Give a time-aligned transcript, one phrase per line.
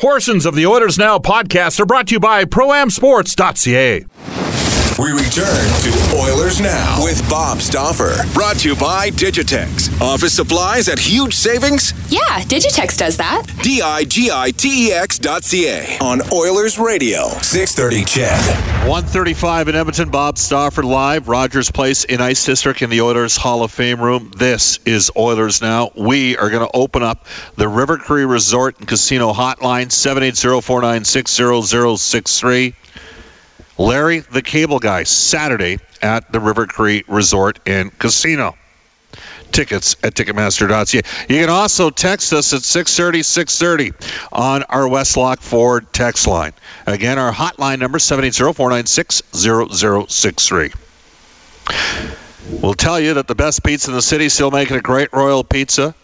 [0.00, 4.06] Portions of the Oilers Now podcast are brought to you by ProAmSports.ca.
[5.00, 8.22] We return to Oilers Now with Bob Stauffer.
[8.34, 9.98] Brought to you by Digitex.
[9.98, 11.94] Office supplies at huge savings?
[12.12, 13.46] Yeah, Digitex does that.
[13.62, 17.28] D I G I T E X dot C A on Oilers Radio.
[17.28, 18.86] 630 CHED.
[18.86, 23.62] 135 in Edmonton, Bob Stauffer live, Rogers Place in Ice District in the Oilers Hall
[23.62, 24.32] of Fame room.
[24.36, 25.92] This is Oilers Now.
[25.96, 27.24] We are going to open up
[27.56, 32.74] the River Cree Resort and Casino hotline, 780 496 0063.
[33.80, 38.54] Larry the Cable Guy, Saturday at the River Cree Resort and Casino.
[39.52, 41.02] Tickets at Ticketmaster.ca.
[41.34, 46.52] You can also text us at 630 630 on our Westlock Ford text line.
[46.86, 50.72] Again, our hotline number 780 496 0063.
[52.60, 55.42] We'll tell you that the best pizza in the city still making a great Royal
[55.42, 55.94] Pizza.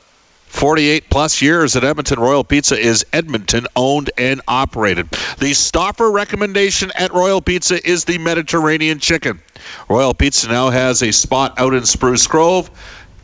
[0.46, 5.10] 48 plus years at Edmonton Royal Pizza is Edmonton owned and operated.
[5.38, 9.40] The Stauffer recommendation at Royal Pizza is the Mediterranean chicken.
[9.88, 12.70] Royal Pizza now has a spot out in Spruce Grove,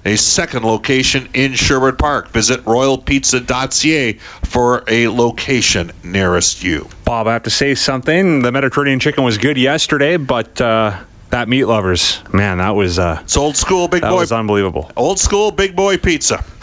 [0.05, 2.31] a second location in Sherwood Park.
[2.31, 6.89] Visit royalpizza.ca for a location nearest you.
[7.05, 8.43] Bob, I have to say something.
[8.43, 10.99] The Mediterranean chicken was good yesterday, but uh,
[11.33, 14.17] that meat lovers, man, that was uh, It's old school big that boy.
[14.17, 14.91] That was unbelievable.
[14.97, 16.45] Old school big boy pizza.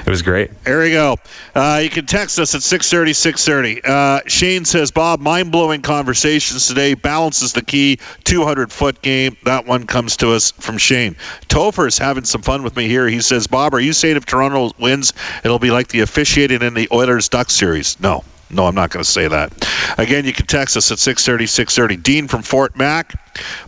[0.00, 0.64] It was great.
[0.64, 1.18] There we go.
[1.54, 3.82] Uh, you can text us at 630, 630.
[3.84, 6.94] Uh, Shane says, Bob, mind-blowing conversations today.
[6.94, 7.98] Balance is the key.
[8.24, 9.36] 200-foot game.
[9.44, 11.14] That one comes to us from Shane.
[11.48, 13.06] Topher's having some fun with me here.
[13.06, 15.12] He says, Bob, are you saying if Toronto wins,
[15.44, 18.00] it'll be like the officiating in the Oilers-Ducks series?
[18.00, 18.24] No.
[18.50, 19.52] No, I'm not going to say that.
[19.96, 22.02] Again, you can text us at 630, 630.
[22.02, 23.14] Dean from Fort Mac.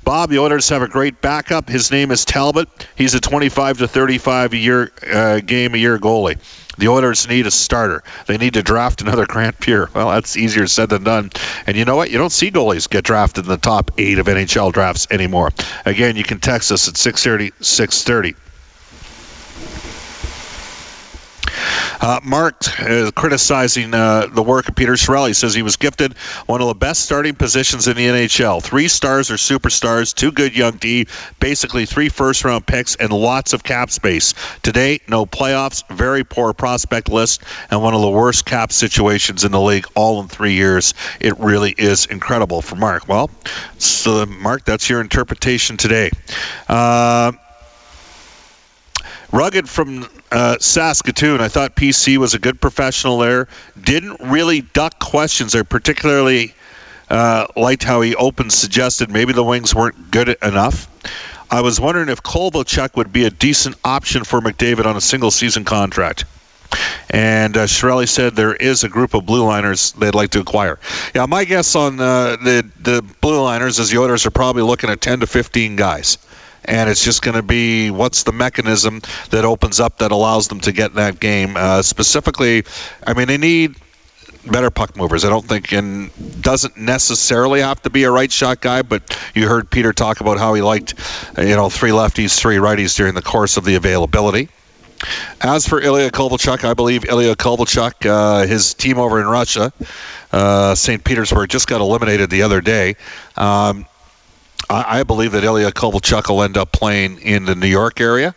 [0.02, 1.68] Bob, the Oilers have a great backup.
[1.68, 2.68] His name is Talbot.
[2.96, 6.38] He's a 25 to 35 a year uh, game a year goalie.
[6.78, 8.02] The Oilers need a starter.
[8.26, 9.88] They need to draft another Grant Pierre.
[9.94, 11.30] Well, that's easier said than done.
[11.66, 12.10] And you know what?
[12.10, 15.50] You don't see goalies get drafted in the top eight of NHL drafts anymore.
[15.84, 18.34] Again, you can text us at 630, 630.
[22.02, 26.14] Uh, Mark is criticizing uh, the work of Peter Chiarelli He says he was gifted
[26.46, 28.60] one of the best starting positions in the NHL.
[28.60, 31.06] Three stars or superstars, two good young D,
[31.38, 34.34] basically three first round picks, and lots of cap space.
[34.62, 39.52] Today, no playoffs, very poor prospect list, and one of the worst cap situations in
[39.52, 40.94] the league all in three years.
[41.20, 43.06] It really is incredible for Mark.
[43.06, 43.30] Well,
[43.78, 46.10] so Mark, that's your interpretation today.
[46.68, 47.30] Uh,
[49.32, 51.40] Rugged from uh, Saskatoon.
[51.40, 53.48] I thought PC was a good professional there.
[53.80, 55.54] Didn't really duck questions.
[55.54, 56.54] I particularly
[57.10, 60.88] uh, liked how he opened, suggested maybe the wings weren't good enough.
[61.50, 65.30] I was wondering if Kovalchuk would be a decent option for McDavid on a single
[65.30, 66.24] season contract.
[67.10, 70.78] And uh, Chiarelli said there is a group of blue liners they'd like to acquire.
[71.14, 74.88] Yeah, my guess on uh, the the blue liners is the Oilers are probably looking
[74.88, 76.16] at 10 to 15 guys
[76.64, 79.00] and it's just going to be what's the mechanism
[79.30, 81.56] that opens up that allows them to get that game.
[81.56, 82.64] Uh, specifically,
[83.06, 83.76] I mean, they need
[84.50, 85.24] better puck movers.
[85.24, 86.10] I don't think, and
[86.40, 89.02] doesn't necessarily have to be a right shot guy, but
[89.34, 90.94] you heard Peter talk about how he liked,
[91.38, 94.48] you know, three lefties, three righties during the course of the availability.
[95.40, 99.72] As for Ilya Kovalchuk, I believe Ilya Kovalchuk, uh, his team over in Russia,
[100.30, 101.02] uh, St.
[101.02, 102.94] Petersburg, just got eliminated the other day.
[103.36, 103.86] Um,
[104.72, 108.34] I, I believe that Ilya Kovalchuk will end up playing in the New York area.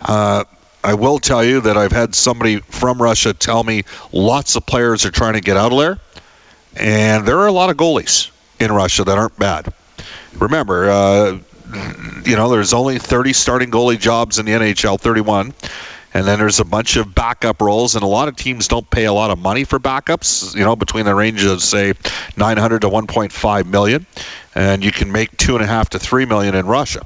[0.00, 0.44] Uh,
[0.82, 5.04] I will tell you that I've had somebody from Russia tell me lots of players
[5.04, 5.98] are trying to get out of there,
[6.76, 9.72] and there are a lot of goalies in Russia that aren't bad.
[10.34, 11.38] remember, uh,
[12.24, 15.54] you know, there's only 30 starting goalie jobs in the NHL, 31.
[16.16, 19.04] And then there's a bunch of backup roles, and a lot of teams don't pay
[19.04, 20.56] a lot of money for backups.
[20.56, 21.92] You know, between the range of say
[22.38, 24.06] 900 to 1.5 million,
[24.54, 27.02] and you can make two and a half to three million in Russia.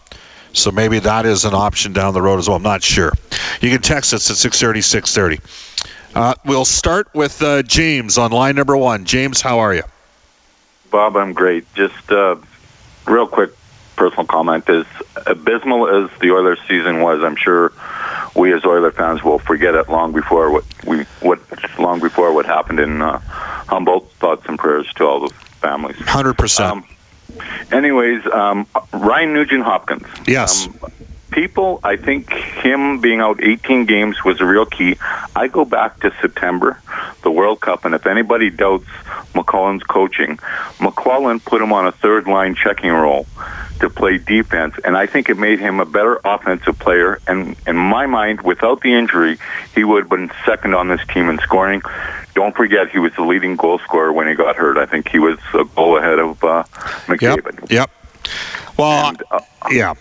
[0.52, 2.56] So maybe that is an option down the road as well.
[2.56, 3.12] I'm not sure.
[3.60, 5.42] You can text us at 630 630.
[6.14, 9.06] Uh, we'll start with uh, James on line number one.
[9.06, 9.82] James, how are you?
[10.92, 11.66] Bob, I'm great.
[11.74, 12.36] Just uh,
[13.08, 13.50] real quick
[13.96, 14.86] personal comment is
[15.26, 17.72] abysmal as the Oilers season was, I'm sure
[18.34, 21.40] we as Oiler fans will forget it long before what we what
[21.78, 24.12] long before what happened in uh, Humboldt.
[24.14, 25.96] Thoughts and prayers to all the families.
[25.98, 26.84] Hundred um, percent.
[27.70, 30.06] Anyways, um, Ryan Nugent Hopkins.
[30.26, 30.66] Yes.
[30.66, 30.78] Um,
[31.30, 34.96] people, I think him being out 18 games was a real key.
[35.34, 36.80] I go back to September,
[37.22, 38.86] the World Cup, and if anybody doubts
[39.34, 40.36] McLellan's coaching,
[40.78, 43.26] McLellan put him on a third line checking role
[43.80, 47.18] to play defense, and I think it made him a better offensive player.
[47.26, 49.38] And in my mind, without the injury,
[49.74, 51.82] he would have been second on this team in scoring.
[52.34, 54.76] Don't forget, he was the leading goal scorer when he got hurt.
[54.76, 56.64] I think he was a goal ahead of uh,
[57.06, 57.70] McDavid.
[57.70, 57.70] Yep.
[57.70, 57.90] yep.
[58.76, 59.40] Well, and, uh,
[59.70, 59.94] yeah.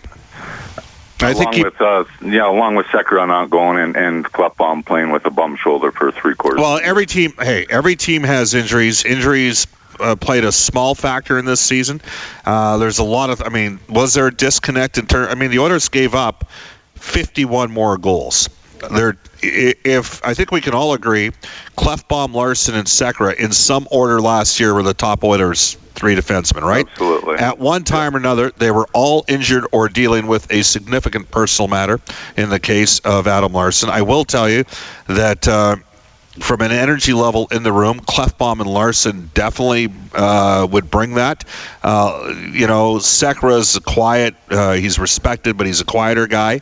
[1.22, 5.10] I along he, with uh, yeah, along with Sekera not going and and Klefbom playing
[5.10, 6.60] with a bum shoulder for three quarters.
[6.60, 9.04] Well, every team, hey, every team has injuries.
[9.04, 9.66] Injuries
[10.00, 12.00] uh, played a small factor in this season.
[12.44, 15.28] Uh, there's a lot of, I mean, was there a disconnect in terms?
[15.30, 16.48] I mean, the Oilers gave up
[16.96, 18.48] 51 more goals.
[18.88, 21.30] There, if I think we can all agree,
[21.76, 26.62] Klefbom, Larsson, and Sekera in some order last year were the top Oilers three defensemen,
[26.62, 26.86] right?
[26.88, 27.36] Absolutely.
[27.36, 31.68] At one time or another, they were all injured or dealing with a significant personal
[31.68, 32.00] matter.
[32.36, 34.64] In the case of Adam Larsson, I will tell you
[35.08, 35.46] that.
[35.46, 35.76] Uh,
[36.38, 41.44] from an energy level in the room, Klefbom and Larsson definitely uh, would bring that.
[41.82, 44.36] Uh, you know, Sekera's quiet.
[44.48, 46.60] Uh, he's respected, but he's a quieter guy.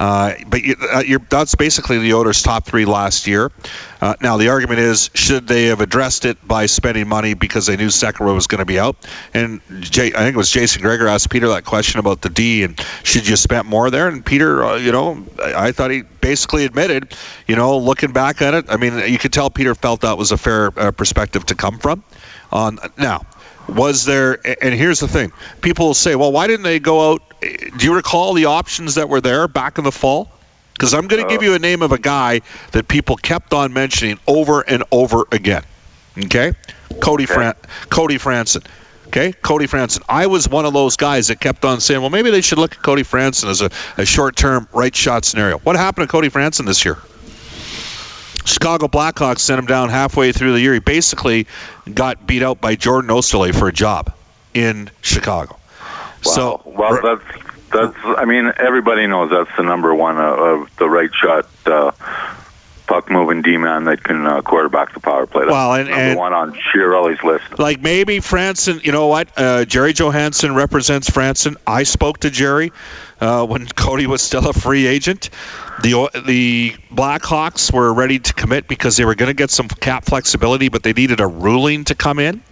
[0.00, 3.52] Uh, but you, uh, that's basically the Oilers' top three last year.
[4.00, 7.76] Uh, now the argument is, should they have addressed it by spending money because they
[7.76, 8.96] knew Sekera was going to be out?
[9.34, 12.64] And Jay, I think it was Jason Gregor asked Peter that question about the D
[12.64, 14.08] and should you spend more there?
[14.08, 17.14] And Peter, uh, you know, I, I, thought he basically admitted,
[17.46, 20.32] you know, looking back at it, I mean, you could tell Peter felt that was
[20.32, 22.02] a fair uh, perspective to come from.
[22.50, 23.26] On now,
[23.74, 25.32] was there and here's the thing.
[25.60, 29.08] People will say well why didn't they go out do you recall the options that
[29.08, 30.30] were there back in the fall?
[30.72, 32.40] Because i'm going to uh, give you a name of a guy
[32.72, 35.62] that people kept on mentioning over and over again
[36.24, 36.52] okay?
[37.00, 37.34] Cody okay.
[37.34, 37.54] Fran-
[37.88, 38.64] cody franson
[39.08, 39.32] okay?
[39.32, 40.02] Cody franson.
[40.08, 42.72] I was one of those guys that kept on saying well maybe they should look
[42.72, 45.58] at cody franson as a, a short-term right shot scenario.
[45.58, 46.98] What happened to cody franson this year
[48.44, 50.74] Chicago Blackhawks sent him down halfway through the year.
[50.74, 51.46] He basically
[51.92, 54.12] got beat out by Jordan Oesterle for a job
[54.54, 55.58] in Chicago.
[56.24, 56.32] Wow.
[56.32, 57.42] So, well, that's
[57.72, 57.96] that's.
[58.04, 61.92] I mean, everybody knows that's the number one of the right shot uh,
[63.08, 65.42] moving D man that can uh, quarterback the power play.
[65.42, 67.58] That's well, and, number and one on Chiarelli's list.
[67.58, 68.84] Like maybe Franson.
[68.84, 69.28] You know what?
[69.36, 71.56] Uh, Jerry Johansson represents Franson.
[71.66, 72.72] I spoke to Jerry
[73.20, 75.30] uh, when Cody was still a free agent.
[75.82, 80.04] The the Blackhawks were ready to commit because they were going to get some cap
[80.04, 82.42] flexibility, but they needed a ruling to come in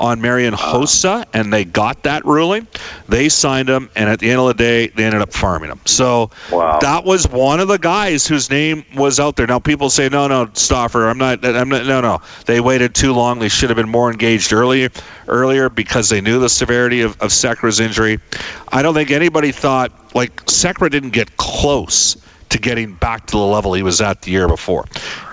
[0.00, 2.66] on Marian Hossa, and they got that ruling.
[3.06, 5.80] They signed him, and at the end of the day, they ended up farming him.
[5.84, 6.78] So wow.
[6.80, 9.46] that was one of the guys whose name was out there.
[9.46, 12.22] Now people say, no, no, Stauffer, I'm not, I'm not, no, no.
[12.46, 13.40] They waited too long.
[13.40, 14.88] They should have been more engaged earlier,
[15.28, 18.20] earlier because they knew the severity of, of Sekera's injury.
[18.66, 22.16] I don't think anybody thought like Sekera didn't get close
[22.48, 24.86] to getting back to the level he was at the year before.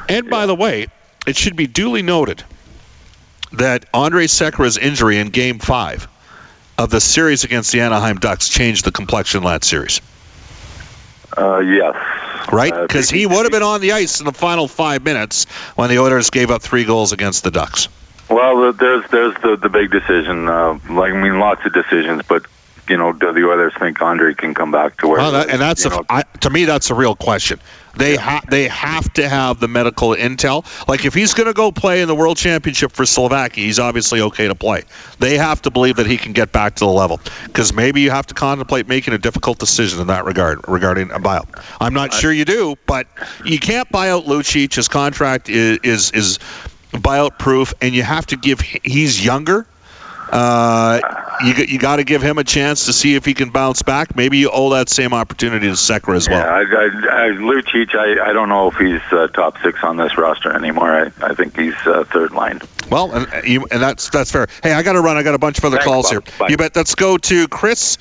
[0.09, 0.87] And by the way,
[1.25, 2.43] it should be duly noted
[3.53, 6.07] that Andre Sekera's injury in Game 5
[6.77, 10.01] of the series against the Anaheim Ducks changed the complexion of that series.
[11.35, 11.95] Uh, yes.
[12.51, 12.73] Right?
[12.73, 15.89] Because uh, he would have been on the ice in the final five minutes when
[15.89, 17.89] the Oilers gave up three goals against the Ducks.
[18.29, 20.49] Well, there's there's the the big decision.
[20.49, 22.45] Uh, like I mean, lots of decisions, but
[22.89, 25.19] you know, do the Oilers think Andre can come back to where?
[25.19, 27.59] Well, that, and that's a, I, to me that's a real question.
[27.95, 28.21] They yeah.
[28.21, 30.65] ha- they have to have the medical intel.
[30.87, 34.21] Like if he's going to go play in the World Championship for Slovakia, he's obviously
[34.21, 34.83] okay to play.
[35.19, 38.11] They have to believe that he can get back to the level because maybe you
[38.11, 41.47] have to contemplate making a difficult decision in that regard regarding a buyout.
[41.81, 43.07] I'm not sure you do, but
[43.43, 44.75] you can't buy out Lucic.
[44.75, 46.39] His contract is is, is
[46.91, 48.61] buyout proof, and you have to give.
[48.61, 49.67] He's younger
[50.29, 50.99] uh,
[51.45, 54.15] you you got to give him a chance to see if he can bounce back.
[54.15, 56.39] Maybe you owe that same opportunity to Sekera as well.
[56.39, 59.97] Yeah, I, I, I, Lucic, I, I don't know if he's uh, top six on
[59.97, 60.89] this roster anymore.
[60.89, 62.61] I, I think he's uh, third line.
[62.89, 64.47] Well, and, uh, you, and that's that's fair.
[64.63, 65.17] Hey, I got to run.
[65.17, 66.27] I got a bunch of other Thanks, calls Bob.
[66.27, 66.39] here.
[66.39, 66.47] Bye.
[66.49, 66.75] You bet.
[66.75, 67.97] Let's go to Chris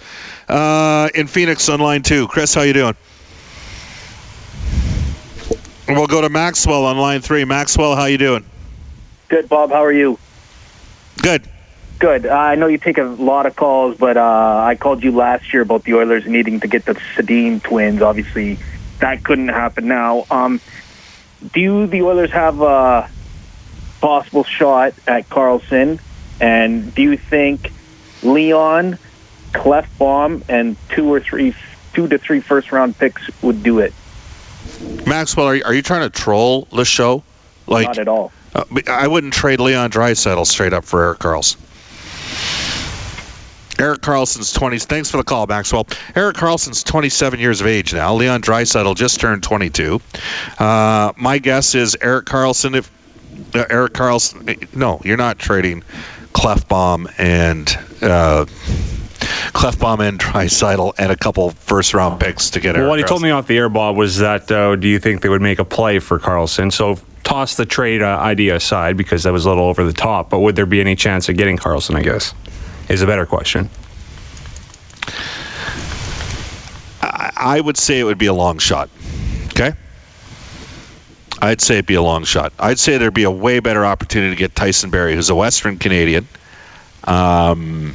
[0.48, 2.28] uh, in Phoenix on line two.
[2.28, 2.96] Chris, how you doing?
[5.88, 7.44] And We'll go to Maxwell on line three.
[7.44, 8.44] Maxwell, how you doing?
[9.28, 9.70] Good, Bob.
[9.70, 10.18] How are you?
[11.22, 11.48] Good.
[11.98, 12.26] Good.
[12.26, 15.52] Uh, I know you take a lot of calls, but uh, I called you last
[15.52, 18.02] year about the Oilers needing to get the Sedin twins.
[18.02, 18.58] Obviously,
[19.00, 20.26] that couldn't happen now.
[20.30, 20.60] Um,
[21.52, 23.08] do you, the Oilers have a
[24.00, 26.00] possible shot at Karlsson?
[26.38, 27.72] And do you think
[28.22, 28.98] Leon,
[29.52, 31.54] Klefbom, and two or three,
[31.94, 33.94] two to three first round picks would do it?
[35.06, 37.22] Maxwell, are you, are you trying to troll the show?
[37.66, 38.32] Like, Not at all.
[38.54, 41.56] Uh, I wouldn't trade Leon Draisaitl straight up for Eric Karlsson.
[43.78, 44.84] Eric Karlsson's 20s.
[44.84, 45.86] Thanks for the call, Maxwell.
[46.14, 48.14] Eric Karlsson's 27 years of age now.
[48.14, 50.00] Leon Draisaitl just turned 22.
[50.58, 52.74] Uh, my guess is Eric Karlsson.
[52.74, 52.90] If
[53.54, 55.82] uh, Eric Karlsson, no, you're not trading
[56.32, 57.68] Klefbom and
[58.02, 58.46] uh,
[59.52, 62.90] Klefbom and Draisaitl and a couple first round picks to get Well, Eric.
[62.90, 65.28] what he told me off the air, Bob, was that uh, do you think they
[65.28, 66.72] would make a play for Karlsson?
[66.72, 70.30] So toss the trade uh, idea aside because that was a little over the top.
[70.30, 71.96] But would there be any chance of getting Karlsson?
[71.96, 72.32] I guess
[72.88, 73.68] is a better question.
[77.02, 78.88] I, would say it would be a long shot.
[79.48, 79.72] Okay.
[81.40, 82.52] I'd say it'd be a long shot.
[82.58, 85.78] I'd say there'd be a way better opportunity to get Tyson Barrie, who's a Western
[85.78, 86.26] Canadian.
[87.04, 87.94] Um,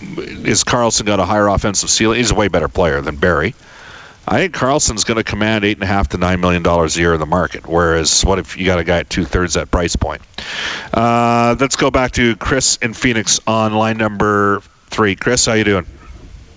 [0.00, 2.18] is Karlsson got a higher offensive ceiling?
[2.18, 3.54] He's a way better player than Barrie.
[4.26, 7.00] I think Karlsson's going to command eight and a half to nine million dollars a
[7.00, 7.66] year in the market.
[7.66, 10.22] Whereas, what if you got a guy at two thirds that price point?
[10.92, 15.16] Uh, let's go back to Chris in Phoenix on line number three.
[15.16, 15.86] Chris, how you doing?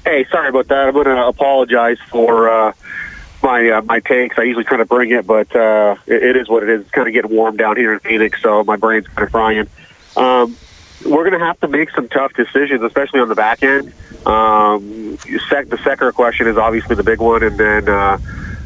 [0.06, 0.88] Hey, sorry about that.
[0.88, 2.74] I'm going to apologize for uh,
[3.42, 4.38] my uh, my takes.
[4.38, 6.82] I usually try to bring it, but uh, it, it is what it is.
[6.82, 9.68] It's kind of getting warm down here in Phoenix, so my brain's kind of frying.
[10.16, 10.56] Um,
[11.06, 13.94] we're going to have to make some tough decisions, especially on the back end.
[14.26, 15.18] Um,
[15.50, 18.18] sec- the Secker question is obviously the big one, and then uh,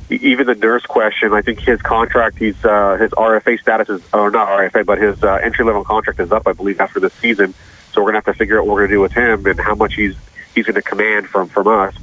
[0.09, 1.33] even the nurse question.
[1.33, 5.21] I think his contract, he's uh, his RFA status is, or not RFA, but his
[5.21, 7.53] uh, entry level contract is up, I believe, after this season.
[7.91, 9.45] So we're going to have to figure out what we're going to do with him
[9.45, 10.15] and how much he's
[10.55, 11.95] he's going to command from from us.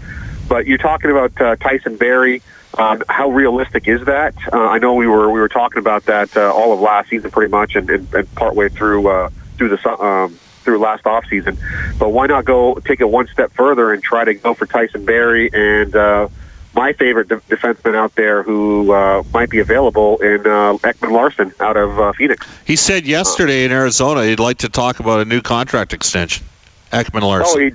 [0.49, 2.43] But you're talking about uh, Tyson Barrie.
[2.79, 4.35] Um, how realistic is that?
[4.53, 7.31] Uh, I know we were we were talking about that uh, all of last season,
[7.31, 11.59] pretty much, and, and, and partway through uh, through the um, through last off season.
[11.99, 15.05] But why not go take it one step further and try to go for Tyson
[15.05, 16.29] Barrie and uh,
[16.75, 21.77] my favorite de- defenseman out there who uh, might be available in uh, Ekman-Larsson out
[21.77, 22.47] of uh, Phoenix.
[22.67, 26.45] He said yesterday in Arizona he'd like to talk about a new contract extension.
[26.93, 27.61] Ekman Oh, Larson.
[27.61, 27.73] he.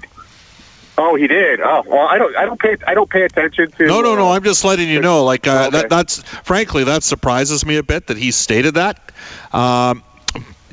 [0.98, 1.62] Oh, he did.
[1.62, 2.36] Oh, well, I don't.
[2.36, 2.76] I don't pay.
[2.86, 3.88] I don't pay attention to.
[3.88, 4.28] no, no, no.
[4.28, 5.24] uh, I'm just letting you know.
[5.24, 5.78] Like uh, Okay.
[5.80, 9.12] that, that's frankly that surprises me a bit that he stated that.
[9.54, 10.04] Um,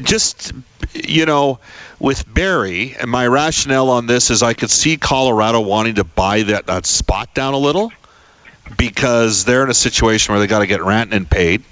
[0.02, 0.52] just
[1.06, 1.58] you know,
[1.98, 6.42] with Barrie, and my rationale on this is I could see Colorado wanting to buy
[6.42, 7.92] that that spot down a little
[8.76, 11.62] because they're in a situation where they got to get Rantanen paid.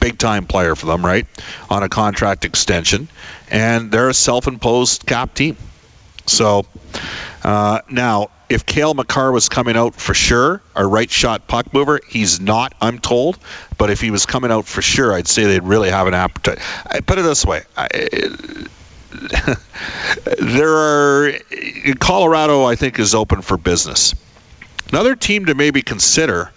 [0.00, 1.26] Big time player for them, right?
[1.70, 3.08] On a contract extension,
[3.50, 5.56] and they're a self-imposed cap team.
[6.26, 6.66] So
[7.44, 12.00] uh, now, if Cale Makar was coming out for sure, a right shot puck mover,
[12.08, 13.38] he's not, I'm told.
[13.78, 16.58] But if he was coming out for sure, I'd say they'd really have an appetite.
[16.86, 17.62] I put it this way.
[17.76, 17.88] I,
[20.38, 21.32] there are
[21.98, 24.14] Colorado, I think, is open for business.
[24.90, 26.52] Another team to maybe consider.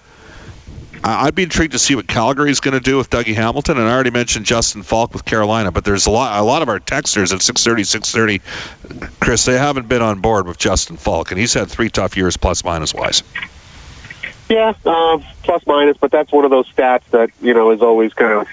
[1.03, 3.87] I- I'd be intrigued to see what Calgary's going to do with Dougie Hamilton, and
[3.87, 5.71] I already mentioned Justin Faulk with Carolina.
[5.71, 8.41] But there's a lot, a lot of our texters at 6:30, 6:30,
[9.19, 12.37] Chris, they haven't been on board with Justin Faulk, and he's had three tough years,
[12.37, 13.23] plus minus wise.
[14.49, 18.13] Yeah, um, plus minus, but that's one of those stats that you know is always
[18.13, 18.47] kind of,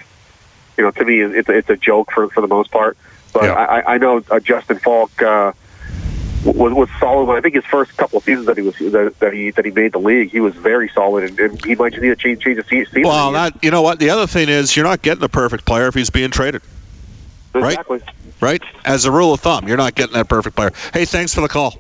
[0.77, 2.99] you know, to me it's it's a joke for for the most part.
[3.33, 3.53] But Yeah.
[3.55, 5.53] I, I know uh, Justin Falk uh,
[6.47, 7.37] was was solid.
[7.37, 9.71] I think his first couple of seasons that he was that, that he that he
[9.71, 12.43] made the league, he was very solid, and, and he might just need to change
[12.43, 13.03] change the season.
[13.03, 13.99] Well, that you know what?
[13.99, 16.63] The other thing is you're not getting the perfect player if he's being traded,
[17.55, 17.73] right?
[17.73, 18.01] exactly.
[18.41, 18.63] right?
[18.85, 20.73] As a rule of thumb, you're not getting that perfect player.
[20.93, 21.75] Hey, thanks for the call.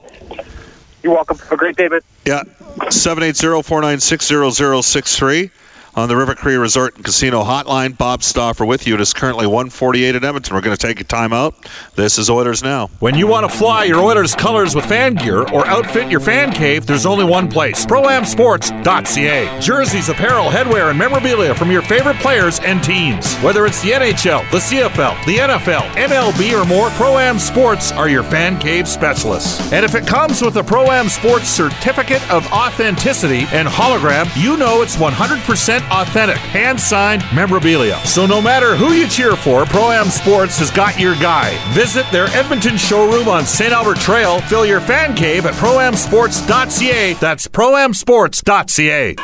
[1.02, 1.38] You're welcome.
[1.38, 2.00] Have a great day, man.
[2.24, 2.42] Yeah,
[2.78, 5.50] 780-496-0063
[5.96, 7.96] on the River Cree Resort and Casino Hotline.
[7.96, 8.94] Bob Stauffer with you.
[8.94, 10.54] It is currently 148 at Edmonton.
[10.54, 11.54] We're going to take a time out.
[11.94, 12.88] This is Oilers Now.
[13.00, 16.52] When you want to fly your Oilers colors with fan gear or outfit your fan
[16.52, 19.60] cave, there's only one place ProAmSports.ca.
[19.60, 23.34] Jerseys, apparel, headwear, and memorabilia from your favorite players and teams.
[23.38, 28.22] Whether it's the NHL, the CFL, the NFL, MLB, or more, ProAm Sports are your
[28.22, 29.72] fan cave specialists.
[29.72, 34.82] And if it comes with a ProAm Sports certificate of authenticity and hologram, you know
[34.82, 37.98] it's 100% authentic, hand signed memorabilia.
[38.04, 41.56] So no matter who you cheer for, Pro Am Sports has got your guy.
[41.72, 43.72] Visit their Edmonton showroom on St.
[43.72, 44.40] Albert Trail.
[44.42, 47.14] Fill your fan cave at proamsports.ca.
[47.14, 49.16] That's proamsports.ca.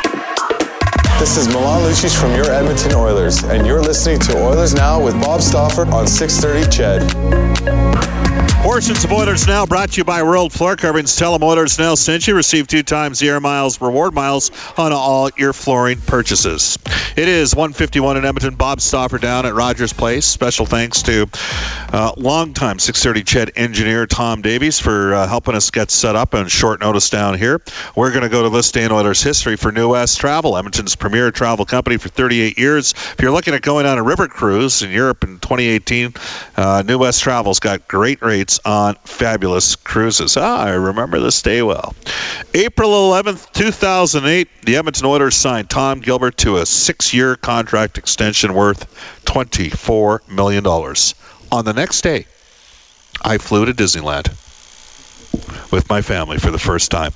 [1.18, 5.14] This is Milan Lucic from your Edmonton Oilers, and you're listening to Oilers Now with
[5.20, 7.51] Bob Stauffer on 630 CHED.
[8.72, 11.14] Portions of Oilers Now brought to you by World Floor Coverings.
[11.14, 12.34] Tell them Oilers Now sent you.
[12.34, 16.78] Receive two times the air miles reward miles on all your flooring purchases.
[17.14, 18.54] It is 151 in Edmonton.
[18.54, 20.24] Bob Stauffer down at Rogers Place.
[20.24, 21.28] Special thanks to
[21.92, 26.48] uh, longtime 630 CHED engineer Tom Davies for uh, helping us get set up on
[26.48, 27.60] short notice down here.
[27.94, 30.96] We're going to go to this day in Oilers history for New West Travel, Edmonton's
[30.96, 32.92] premier travel company for 38 years.
[32.92, 36.14] If you're looking at going on a river cruise in Europe in 2018,
[36.56, 40.36] uh, New West Travel's got great rates on fabulous cruises.
[40.36, 41.94] Ah, I remember this day well.
[42.54, 48.54] April 11th, 2008, the Edmonton Oilers signed Tom Gilbert to a six year contract extension
[48.54, 50.66] worth $24 million.
[50.66, 52.26] On the next day,
[53.22, 54.32] I flew to Disneyland
[55.70, 57.12] with my family for the first time.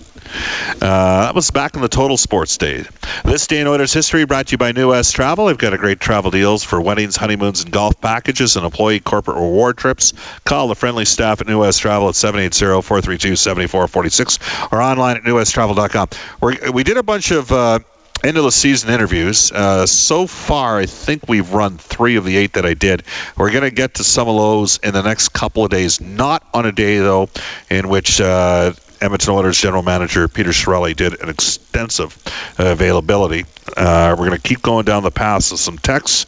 [0.80, 2.86] Uh, that was back in the Total Sports days.
[3.24, 5.46] This day in Oilers history brought to you by New West Travel.
[5.46, 9.36] They've got a great travel deals for weddings, honeymoons, and golf packages and employee corporate
[9.36, 10.12] reward trips.
[10.44, 16.08] Call the friendly staff at New West Travel at 780-432-7446 or online at newwesttravel.com.
[16.40, 17.80] We're, we did a bunch of uh,
[18.24, 19.52] end of the season interviews.
[19.52, 23.02] Uh, so far, I think we've run three of the eight that I did.
[23.36, 26.00] We're going to get to some of those in the next couple of days.
[26.00, 27.28] Not on a day though,
[27.70, 28.20] in which.
[28.20, 32.16] Uh, Edmonton Oilers general manager Peter Chiarelli did an extensive
[32.56, 33.44] availability.
[33.76, 36.24] Uh, we're going to keep going down the path of some texts,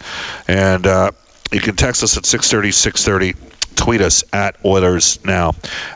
[0.47, 1.11] and uh,
[1.50, 5.52] you can text us at 630 630 tweet us at Oilers Now.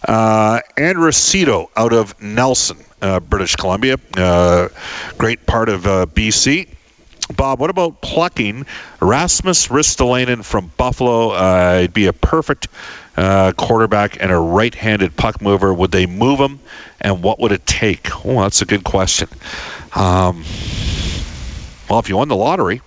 [0.06, 2.78] Uh, Andrew Cito out of Nelson,
[3.20, 4.68] British Columbia, uh,
[5.18, 6.68] great part of uh, BC.
[7.36, 8.66] Bob, what about plucking
[9.00, 11.30] Rasmus Ristolainen from Buffalo?
[11.30, 12.68] Uh, it'd be a perfect
[13.16, 15.72] uh, quarterback and a right-handed puck mover.
[15.72, 16.60] Would they move him,
[17.00, 18.08] and what would it take?
[18.24, 19.28] Oh, that's a good question.
[19.94, 20.44] Um,
[21.88, 22.80] well, if you won the lottery,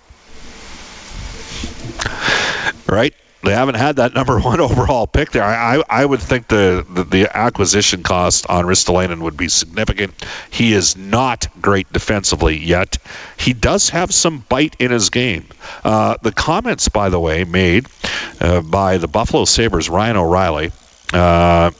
[2.86, 3.14] right?
[3.46, 5.44] They haven't had that number one overall pick there.
[5.44, 10.14] I, I, I would think the, the, the acquisition cost on Ristolainen would be significant.
[10.50, 12.98] He is not great defensively yet.
[13.36, 15.46] He does have some bite in his game.
[15.84, 17.86] Uh, the comments, by the way, made
[18.40, 20.72] uh, by the Buffalo Sabres, Ryan O'Reilly,
[21.14, 21.70] uh,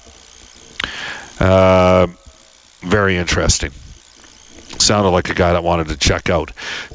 [1.40, 2.07] uh
[2.83, 3.72] very interesting
[4.81, 6.52] sounded like a guy that wanted to check out.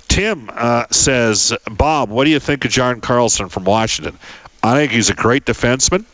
[0.08, 4.18] Tim uh, says, Bob, what do you think of John Carlson from Washington?
[4.64, 6.06] I think he's a great defenseman.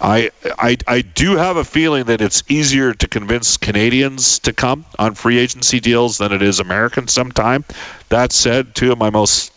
[0.00, 4.84] I, I, I do have a feeling that it's easier to convince Canadians to come
[4.98, 7.64] on free agency deals than it is Americans sometime.
[8.08, 9.52] That said, two of my most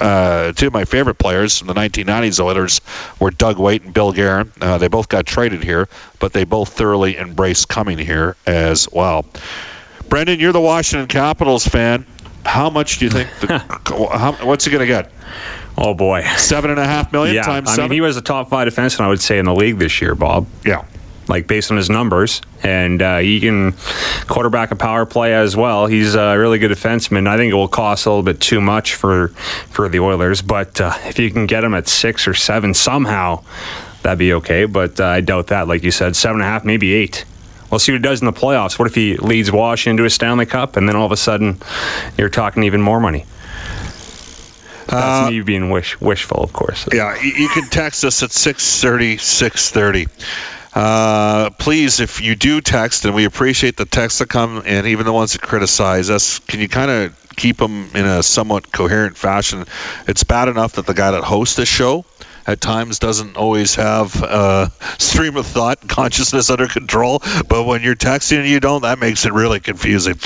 [0.00, 2.80] uh, two of my favorite players from the 1990s Oilers
[3.18, 4.52] were Doug Weight and Bill Guerin.
[4.60, 9.24] Uh, they both got traded here, but they both thoroughly embraced coming here as well.
[10.08, 12.04] Brendan, you're the Washington Capitals fan.
[12.44, 13.28] How much do you think?
[13.40, 13.58] The,
[14.18, 15.12] how, what's he going to get?
[15.76, 17.68] Oh boy, seven and a half million yeah, times.
[17.68, 17.90] I seven?
[17.90, 20.14] mean, he was a top five defenseman, I would say, in the league this year,
[20.14, 20.46] Bob.
[20.64, 20.84] Yeah.
[21.28, 23.72] Like based on his numbers, and uh, he can
[24.26, 25.86] quarterback a power play as well.
[25.86, 27.28] He's a really good defenseman.
[27.28, 29.28] I think it will cost a little bit too much for
[29.68, 33.44] for the Oilers, but uh, if you can get him at six or seven somehow,
[34.02, 34.64] that'd be okay.
[34.64, 35.68] But uh, I doubt that.
[35.68, 37.24] Like you said, seven and a half, maybe eight.
[37.70, 38.78] We'll see what he does in the playoffs.
[38.78, 41.60] What if he leads Washington to a Stanley Cup, and then all of a sudden
[42.16, 43.26] you're talking even more money?
[44.88, 46.88] That's uh, me being wish wishful, of course.
[46.92, 50.06] Yeah, you can text us at 630, 630.
[50.72, 55.04] Uh, please, if you do text, and we appreciate the texts that come and even
[55.04, 59.16] the ones that criticize us, can you kind of keep them in a somewhat coherent
[59.16, 59.64] fashion?
[60.06, 62.04] It's bad enough that the guy that hosts this show
[62.50, 67.22] at times doesn't always have uh, stream of thought consciousness under control.
[67.48, 70.16] But when you're texting and you don't, that makes it really confusing.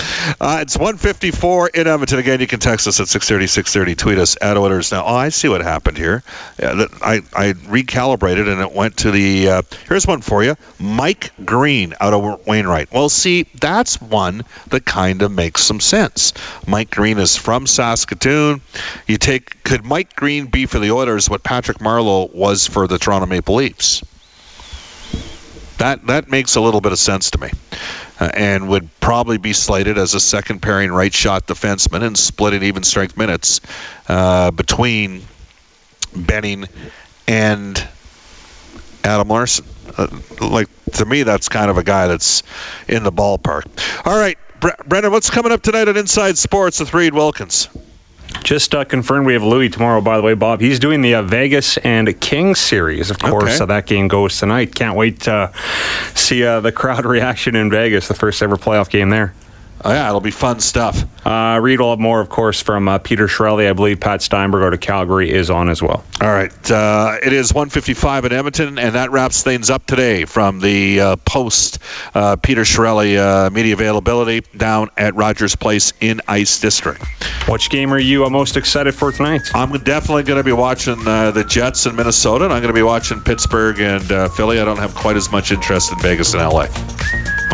[0.40, 2.18] Uh, it's 154 in Edmonton.
[2.18, 3.94] Again, you can text us at 630, 630.
[3.94, 5.04] Tweet us at Oilers Now.
[5.04, 6.22] Oh, I see what happened here.
[6.58, 9.48] Yeah, I, I recalibrated and it went to the.
[9.48, 12.90] Uh, here's one for you Mike Green out of Wainwright.
[12.90, 16.32] Well, see, that's one that kind of makes some sense.
[16.66, 18.62] Mike Green is from Saskatoon.
[19.06, 19.62] You take.
[19.64, 21.80] Could Mike Green be for the Oilers what Patrick
[22.22, 24.02] Was for the Toronto Maple Leafs.
[25.78, 27.50] That that makes a little bit of sense to me,
[28.20, 32.54] uh, and would probably be slated as a second pairing right shot defenseman and split
[32.54, 33.60] in even strength minutes
[34.08, 35.22] uh, between
[36.14, 36.66] Benning
[37.26, 37.86] and
[39.02, 39.66] Adam Larsson.
[39.98, 40.06] Uh,
[40.40, 42.44] like to me, that's kind of a guy that's
[42.88, 43.64] in the ballpark.
[44.06, 47.68] All right, Bre- Brendan, what's coming up tonight at Inside Sports with Reid Wilkins?
[48.42, 50.60] Just uh, confirmed we have Louis tomorrow, by the way, Bob.
[50.60, 53.44] He's doing the uh, Vegas and Kings series, of course.
[53.44, 53.56] Okay.
[53.56, 54.74] So that game goes tonight.
[54.74, 55.52] Can't wait to
[56.14, 59.32] see uh, the crowd reaction in Vegas, the first ever playoff game there.
[59.86, 61.04] Oh, yeah, it'll be fun stuff.
[61.26, 63.68] Uh, Reid will have more, of course, from uh, Peter Chiarelli.
[63.68, 66.02] I believe Pat Steinberg out of Calgary is on as well.
[66.22, 66.70] All right.
[66.70, 71.16] Uh, it is 155 in Edmonton, and that wraps things up today from the uh,
[71.16, 71.80] post
[72.14, 77.04] uh, Peter Chiarelli uh, media availability down at Rogers Place in Ice District.
[77.46, 79.42] Which game are you most excited for tonight?
[79.54, 82.78] I'm definitely going to be watching uh, the Jets in Minnesota, and I'm going to
[82.78, 84.60] be watching Pittsburgh and uh, Philly.
[84.60, 86.68] I don't have quite as much interest in Vegas and LA.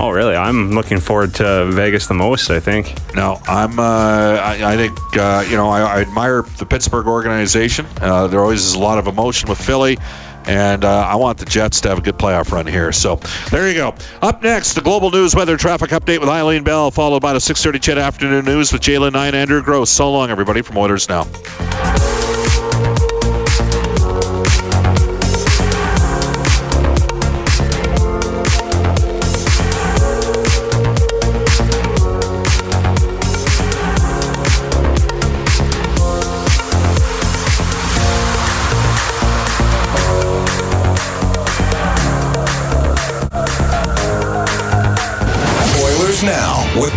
[0.03, 0.35] Oh, really?
[0.35, 2.95] I'm looking forward to Vegas the most, I think.
[3.15, 3.79] No, I'm.
[3.79, 7.85] Uh, I, I think uh, you know I, I admire the Pittsburgh organization.
[8.01, 9.99] Uh, there always is a lot of emotion with Philly,
[10.47, 12.93] and uh, I want the Jets to have a good playoff run here.
[12.93, 13.17] So
[13.51, 13.95] there you go.
[14.23, 17.83] Up next, the global news weather traffic update with Eileen Bell, followed by the 6:30
[17.83, 19.91] CHED afternoon news with Jalen and Andrew Gross.
[19.91, 21.27] So long, everybody, from Oilers now.